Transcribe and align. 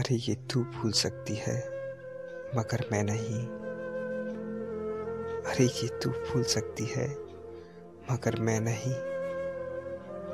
अरे 0.00 0.16
ये 0.16 0.34
तू 0.34 0.64
भूल 0.64 0.92
सकती 0.92 1.34
है, 1.34 1.56
मगर 2.56 2.88
मैं 2.92 3.02
नहीं। 3.04 3.46
अरे 5.42 5.64
ये 5.64 5.88
तू 5.98 6.10
भूल 6.10 6.42
सकती 6.42 6.84
है, 6.84 7.08
मगर 8.12 8.40
मैं 8.40 8.60
नहीं। 8.60 8.94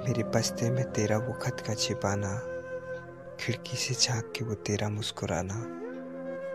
मेरे 0.07 0.23
बस्ते 0.23 0.71
में 0.71 0.93
तेरा 0.93 1.19
वो 1.19 1.33
खत 1.33 1.65
का 1.67 1.75
छिपाना, 1.75 2.39
खिड़की 3.41 3.77
से 3.77 3.95
झाँक 3.95 4.33
के 4.37 4.45
वो 4.45 4.55
तेरा 4.55 4.89
मुस्कुराना 4.89 5.55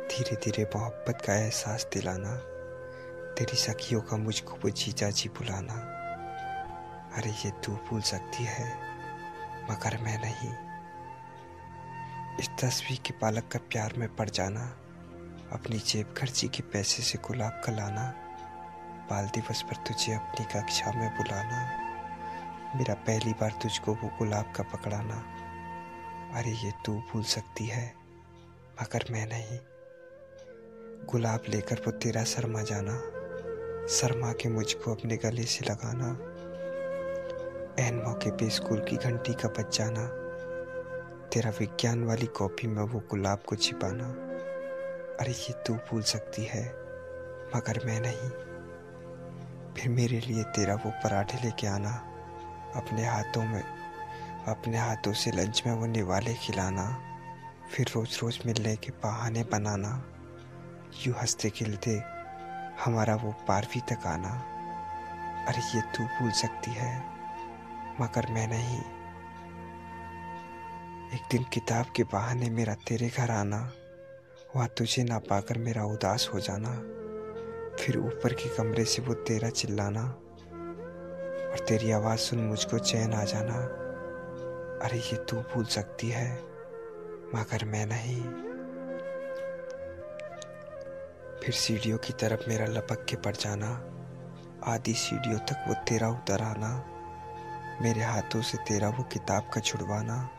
धीरे 0.07 0.35
धीरे 0.35 0.63
मोहब्बत 0.75 1.21
का 1.27 1.35
एहसास 1.35 1.87
दिलाना, 1.93 2.35
तेरी 3.33 3.57
सखियों 3.57 4.01
का 4.01 4.17
मुझको 4.17 4.53
वो 4.53 4.69
जीजा 4.69 5.09
जी 5.09 5.29
बुलाना। 5.29 5.73
अरे 7.17 7.29
ये 7.29 7.51
तू 7.51 7.71
भूल 7.71 8.01
सकती 8.01 8.43
है, 8.43 8.75
मगर 9.71 10.01
मैं 10.01 10.21
नहीं। 10.21 10.70
इस 12.41 12.49
तस्वीर 12.49 12.99
के 13.05 13.13
पालक 13.13 13.47
का 13.47 13.59
प्यार 13.59 13.93
में 13.97 14.15
पड़ 14.15 14.29
जाना, 14.29 14.61
अपनी 15.51 15.77
जेब 15.79 16.13
खर्ची 16.17 16.47
के 16.47 16.63
पैसे 16.63 17.03
से 17.03 17.17
गुलाब 17.17 17.61
का 17.65 17.71
लाना, 17.71 18.05
बाल 19.09 19.25
दिवस 19.25 19.61
पर 19.61 19.75
तुझे 19.75 20.13
अपनी 20.13 20.45
कक्षा 20.45 20.91
में 20.91 21.09
बुलाना, 21.17 21.59
मेरा 22.75 22.93
पहली 22.93 23.33
बार 23.33 23.51
तुझको 23.61 23.93
वो 23.93 24.09
गुलाब 24.19 24.53
का 24.55 24.63
पकड़ाना। 24.63 25.15
अरे 26.39 26.51
ये 26.51 26.71
तू 26.85 26.93
भूल 26.93 27.23
सकती 27.23 27.65
है, 27.65 27.93
मगर 28.81 29.05
मैं 29.11 29.25
नहीं। 29.27 29.59
गुलाब 31.05 31.43
लेकर 31.49 31.75
वो 31.75 31.91
तेरा 31.91 32.23
शर्मा 32.23 32.61
जाना 32.61 32.97
शर्मा 33.87 34.31
के 34.31 34.49
मुझको 34.49 34.95
अपने 34.95 35.17
गले 35.17 35.43
से 35.43 35.65
लगाना 35.65 36.09
एन 37.85 38.01
मौके 38.07 38.31
पे 38.31 38.49
स्कूल 38.49 38.79
की 38.79 38.95
घंटी 38.95 39.33
का 39.33 39.49
बच 39.49 39.77
जाना। 39.77 40.20
तेरा 41.33 41.51
विज्ञान 41.51 42.03
वाली 42.03 42.25
कॉपी 42.25 42.67
में 42.67 42.83
वो 42.83 42.99
गुलाब 42.99 43.43
को 43.47 43.55
छिपाना। 43.55 44.05
अरे, 45.19 45.31
ये 45.31 45.53
तू 45.53 45.73
भूल 45.73 46.01
सकती 46.01 46.45
है, 46.45 46.65
मगर 47.55 47.85
मैं 47.85 48.01
नहीं। 48.01 48.29
फिर 49.73 49.89
मेरे 49.89 50.19
लिए 50.19 50.43
तेरा 50.43 50.75
वो 50.75 50.89
पराठे 50.89 51.37
लेके 51.43 51.67
आना, 51.67 51.91
अपने 52.75 53.05
हाथों 53.05 53.43
में, 53.43 53.63
अपने 54.47 54.77
हाथों 54.77 55.13
से 55.13 55.31
लंच 55.31 55.63
में 55.65 55.73
वो 55.73 55.85
निवाले 55.85 56.33
खिलाना, 56.33 57.01
फिर 57.71 57.85
रोज 57.95 58.19
रोज 58.21 58.39
मिलने 58.45 58.75
के 58.75 58.91
बहाने 58.91 59.43
बनाना। 59.43 60.03
यूँ 61.07 61.15
हँसते 61.15 61.49
खिलते 61.49 62.03
हमारा 62.85 63.15
वो 63.15 63.31
बारहवीं 63.47 63.81
तक 63.81 64.07
आना। 64.07 64.45
अरे, 65.47 65.77
ये 65.77 65.81
तू 65.81 66.03
भूल 66.03 66.31
सकती 66.31 66.71
है, 66.71 67.03
मगर 68.01 68.31
मैं 68.31 68.47
नहीं। 68.47 69.00
एक 71.11 71.21
दिन 71.31 71.43
किताब 71.43 71.85
के 71.95 72.03
बहाने 72.03 72.49
मेरा 72.49 72.73
तेरे 72.73 73.07
घर 73.07 73.31
आना, 73.31 73.73
वहाँ 74.55 74.67
तुझे 74.77 75.03
ना 75.03 75.19
पाकर 75.19 75.57
मेरा 75.57 75.83
उदास 75.83 76.29
हो 76.33 76.39
जाना, 76.39 76.69
फिर 77.75 77.97
ऊपर 77.97 78.33
के 78.33 78.55
कमरे 78.55 78.85
से 78.85 79.01
वो 79.01 79.13
तेरा 79.13 79.49
चिल्लाना, 79.49 80.03
और 81.51 81.65
तेरी 81.67 81.91
आवाज़ 81.91 82.19
सुन 82.19 82.39
मुझको 82.39 82.79
चैन 82.79 83.13
आ 83.13 83.23
जाना। 83.23 83.53
अरे, 84.85 84.97
ये 84.97 85.15
तू 85.15 85.37
भूल 85.37 85.65
सकती 85.65 86.09
है, 86.09 86.33
मगर 87.35 87.65
मैं 87.65 87.85
नहीं। 87.85 88.21
फिर 91.39 91.51
सीढ़ियों 91.51 91.97
की 91.97 92.13
तरफ़ 92.13 92.49
मेरा 92.49 92.65
लपक 92.65 93.05
के 93.09 93.15
पड़ 93.15 93.35
जाना, 93.35 93.85
आधी 94.73 94.93
सीढ़ियों 94.93 95.39
तक 95.39 95.65
वो 95.67 95.73
तेरा 95.73 96.09
उतर 96.09 96.41
आना, 96.41 96.85
मेरे 97.81 98.01
हाथों 98.01 98.41
से 98.41 98.57
तेरा 98.57 98.89
वो 98.89 99.03
किताब 99.03 99.49
का 99.53 99.61
छुड़वाना। 99.61 100.29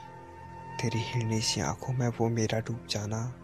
तेरी 0.81 0.99
हिरनी 0.99 1.41
सी 1.41 1.61
आँखों 1.61 1.95
में 1.95 2.09
वो 2.09 2.29
मेरा 2.29 2.61
डूब 2.61 2.87
जाना। 2.91 3.35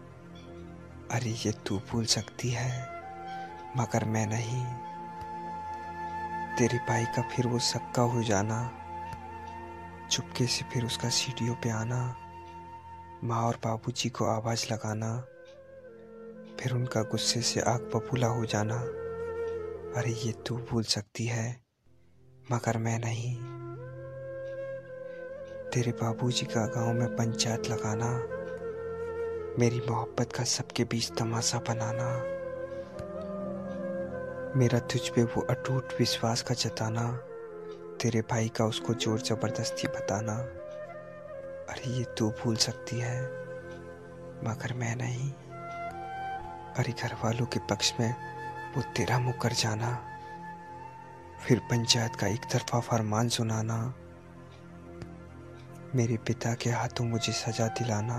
अरे, 1.11 1.29
ये 1.29 1.51
तू 1.51 1.77
भूल 1.79 2.05
सकती 2.05 2.49
है, 2.49 2.87
मगर 3.77 4.05
मैं 4.05 4.27
नहीं। 4.27 4.65
तेरे 6.57 6.77
भाई 6.77 7.05
का 7.05 7.21
फिर 7.21 7.47
वो 7.47 7.59
सक्का 7.59 8.01
हो 8.01 8.23
जाना, 8.23 8.71
चुपके 10.11 10.47
से 10.47 10.65
फिर 10.65 10.85
उसका 10.85 11.09
सीढ़ियों 11.09 11.55
पे 11.55 11.69
आना, 11.69 12.15
माँ 13.23 13.41
और 13.43 13.59
बाबूजी 13.63 14.09
को 14.09 14.25
आवाज़ 14.25 14.73
लगाना, 14.73 15.21
फिर 16.59 16.71
उनका 16.71 17.01
गुस्से 17.01 17.41
से 17.41 17.61
आग 17.61 17.91
बबूला 17.95 18.27
हो 18.27 18.45
जाना। 18.45 18.77
अरे, 19.99 20.11
ये 20.11 20.31
तू 20.31 20.57
भूल 20.57 20.83
सकती 20.83 21.25
है, 21.25 21.63
मगर 22.51 22.77
मैं 22.77 22.99
नहीं। 22.99 23.37
तेरे 25.73 25.91
बाबूजी 25.91 26.45
का 26.45 26.65
गाँव 26.65 26.93
में 26.93 27.15
पंचायत 27.15 27.67
लगाना, 27.69 28.07
मेरी 29.59 29.81
मोहब्बत 29.89 30.31
का 30.33 30.43
सबके 30.43 30.83
बीच 30.83 31.11
तमाशा 31.19 31.59
बनाना, 31.59 32.07
मेरा 34.55 34.79
तुझ 34.91 35.01
पे 35.09 35.23
वो 35.25 35.41
अटूट 35.49 35.93
विश्वास 35.99 36.41
का 36.41 36.55
जताना, 36.55 37.05
तेरे 38.01 38.21
भाई 38.21 38.49
का 38.49 38.65
उसको 38.65 38.93
ज़ोर 38.95 39.19
ज़बरदस्ती 39.19 39.87
बताना। 39.89 40.37
अरे 41.69 41.93
ये 41.97 42.03
तू 42.17 42.29
भूल 42.41 42.55
सकती 42.57 42.99
है, 42.99 43.21
मगर 44.43 44.73
मैं 44.73 44.95
नहीं। 44.95 45.31
अरे 46.75 46.93
घर 46.93 47.15
वालों 47.23 47.45
के 47.45 47.59
पक्ष 47.69 47.93
में 47.99 48.13
वो 48.75 48.81
तेरा 48.97 49.19
मुकर 49.19 49.53
जाना, 49.53 49.95
फिर 51.39 51.59
पंचायत 51.71 52.15
का 52.15 52.27
एक 52.27 52.51
तरफा 52.51 52.79
फरमान 52.81 53.29
सुनाना। 53.29 53.81
मेरे 55.95 56.17
पिता 56.17 56.53
के 56.53 56.69
हाथों 56.69 57.05
मुझे 57.05 57.31
सजा 57.33 57.67
दिलाना, 57.67 58.17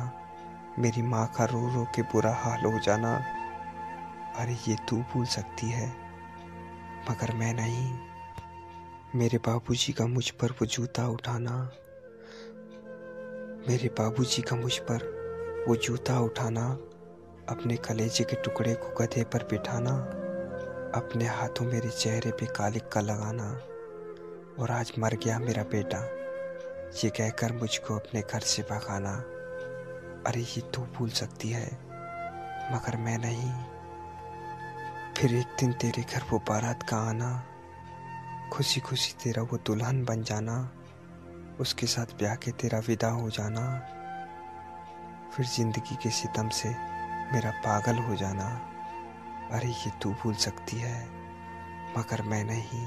मेरी 0.79 1.03
माँ 1.03 1.27
का 1.37 1.45
रो 1.45 1.61
रो 1.75 1.85
के 1.95 2.03
बुरा 2.03 2.33
हाल 2.35 2.65
हो 2.65 2.79
जाना। 2.79 3.15
अरे, 4.37 4.57
ये 4.69 4.77
तू 4.89 4.97
भूल 4.97 5.27
सकती 5.27 5.71
है, 5.71 5.89
मगर 7.11 7.35
मैं 7.35 7.53
नहीं। 7.55 7.99
मेरे 9.15 9.39
बाबूजी 9.39 9.93
का 9.93 10.07
मुझ 10.07 10.31
पर 10.31 10.51
वो 10.51 10.67
जूता 10.67 11.07
उठाना, 11.09 11.71
मेरे 13.69 13.89
बाबूजी 13.89 14.43
का 14.43 14.57
मुझ 14.57 14.79
पर 14.79 15.65
वो 15.69 15.77
जूता 15.77 16.21
उठाना, 16.21 16.69
अपने 17.49 17.77
कलेजे 17.77 18.25
के 18.25 18.37
टुकड़े 18.37 18.75
को 18.75 18.95
गधे 18.95 19.25
पर 19.25 19.49
बिठाना, 19.51 19.97
अपने 20.95 21.27
हाथों 21.27 21.67
मेरे 21.67 21.91
चेहरे 21.91 22.31
पे 22.31 22.47
कालिक 22.47 22.89
का 22.89 23.01
लगाना, 23.01 23.51
और 24.63 24.71
आज 24.71 24.93
मर 24.99 25.15
गया 25.15 25.39
मेरा 25.39 25.63
बेटा। 25.63 26.20
ये 26.93 27.11
कहकर 27.11 27.53
मुझको 27.53 27.95
अपने 27.97 28.21
घर 28.23 28.41
से 28.43 28.62
भगाना 28.62 29.12
अरे 30.27 30.41
ये 30.41 30.61
तू 30.75 30.83
भूल 30.97 31.11
सकती 31.11 31.49
है, 31.49 31.67
मगर 32.73 32.97
मैं 32.97 33.17
नहीं। 33.19 33.53
फिर 35.15 35.34
एक 35.34 35.55
दिन 35.61 35.73
तेरे 35.73 36.03
घर 36.05 36.23
वो 36.31 36.39
बारात 36.49 36.83
का 36.83 36.97
आना 37.09 37.31
खुशी 38.53 38.81
खुशी 38.81 39.12
तेरा 39.25 39.43
वो 39.43 39.59
दुल्हन 39.67 40.05
बन 40.05 40.23
जाना, 40.23 40.56
उसके 41.61 41.87
साथ 41.87 42.17
ब्याह 42.19 42.34
के 42.34 42.51
तेरा 42.53 42.78
विदा 42.78 43.09
हो 43.11 43.31
जाना, 43.31 43.65
फिर 45.33 45.47
ज़िंदगी 45.47 45.97
के 46.03 46.11
सितम 46.11 46.49
से 46.51 46.69
मेरा 47.33 47.51
पागल 47.65 47.99
हो 47.99 48.17
जाना। 48.17 48.51
अरे 49.53 49.69
ये 49.69 49.91
तू 50.03 50.12
भूल 50.12 50.34
सकती 50.37 50.77
है, 50.77 51.01
मगर 51.99 52.22
मैं 52.22 52.45
नहीं। 52.45 52.87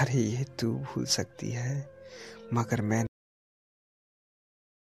अरे 0.00 0.18
ये 0.18 0.44
तू 0.60 0.74
भूल 0.74 1.04
सकती 1.10 1.50
है। 1.50 1.99
मगर 2.54 2.80
मैं 2.82 3.04